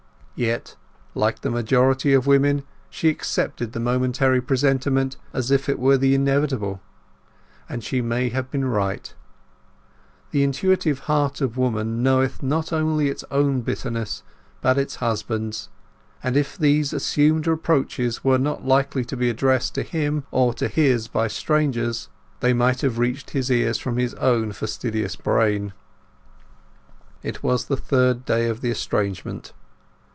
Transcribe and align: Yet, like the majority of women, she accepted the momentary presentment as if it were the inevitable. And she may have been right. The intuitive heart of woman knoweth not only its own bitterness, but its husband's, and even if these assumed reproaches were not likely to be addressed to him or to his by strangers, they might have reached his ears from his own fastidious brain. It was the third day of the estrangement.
Yet, 0.33 0.75
like 1.13 1.41
the 1.41 1.51
majority 1.51 2.13
of 2.15 2.25
women, 2.25 2.63
she 2.89 3.09
accepted 3.09 3.73
the 3.73 3.79
momentary 3.79 4.41
presentment 4.41 5.15
as 5.33 5.51
if 5.51 5.69
it 5.69 5.77
were 5.77 5.99
the 5.99 6.15
inevitable. 6.15 6.81
And 7.69 7.83
she 7.83 8.01
may 8.01 8.29
have 8.29 8.49
been 8.49 8.65
right. 8.65 9.13
The 10.31 10.41
intuitive 10.43 11.01
heart 11.01 11.41
of 11.41 11.57
woman 11.57 12.01
knoweth 12.01 12.41
not 12.41 12.73
only 12.73 13.07
its 13.07 13.23
own 13.29 13.61
bitterness, 13.61 14.23
but 14.61 14.79
its 14.79 14.95
husband's, 14.95 15.69
and 16.23 16.35
even 16.35 16.41
if 16.41 16.57
these 16.57 16.91
assumed 16.91 17.45
reproaches 17.45 18.23
were 18.23 18.39
not 18.39 18.65
likely 18.65 19.05
to 19.05 19.17
be 19.17 19.29
addressed 19.29 19.75
to 19.75 19.83
him 19.83 20.23
or 20.31 20.55
to 20.55 20.67
his 20.67 21.07
by 21.07 21.27
strangers, 21.27 22.09
they 22.39 22.51
might 22.53 22.81
have 22.81 22.97
reached 22.97 23.31
his 23.31 23.51
ears 23.51 23.77
from 23.77 23.97
his 23.97 24.15
own 24.15 24.53
fastidious 24.53 25.15
brain. 25.15 25.71
It 27.21 27.43
was 27.43 27.65
the 27.65 27.77
third 27.77 28.25
day 28.25 28.47
of 28.49 28.61
the 28.61 28.71
estrangement. 28.71 29.53